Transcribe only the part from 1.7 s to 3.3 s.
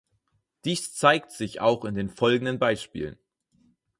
in den folgenden Beispielen.